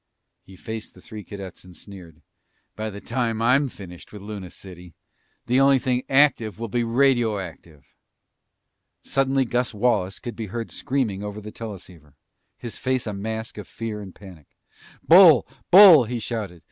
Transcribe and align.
He 0.41 0.55
faced 0.55 0.95
the 0.95 0.99
three 0.99 1.23
cadets 1.23 1.63
and 1.63 1.75
sneered. 1.75 2.23
"By 2.75 2.89
the 2.89 2.99
time 2.99 3.39
I'm 3.39 3.69
finished 3.69 4.11
with 4.11 4.23
Luna 4.23 4.49
City, 4.49 4.95
the 5.45 5.59
only 5.59 5.77
thing 5.77 6.05
active 6.09 6.57
will 6.57 6.69
be 6.69 6.83
radioactive!" 6.83 7.83
Suddenly 9.03 9.45
Gus 9.45 9.75
Wallace 9.75 10.17
could 10.17 10.35
be 10.35 10.47
heard 10.47 10.71
screaming 10.71 11.21
over 11.21 11.39
the 11.39 11.51
teleceiver, 11.51 12.15
his 12.57 12.79
face 12.79 13.05
a 13.05 13.13
mask 13.13 13.59
of 13.59 13.67
fear 13.67 14.01
and 14.01 14.15
panic. 14.15 14.47
"Bull! 15.07 15.47
Bull!" 15.69 16.05
he 16.05 16.17
shouted. 16.17 16.59